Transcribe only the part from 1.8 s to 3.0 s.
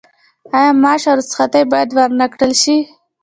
ورنکړل شي؟